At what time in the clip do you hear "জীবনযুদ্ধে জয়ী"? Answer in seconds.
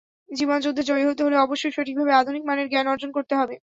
0.29-1.05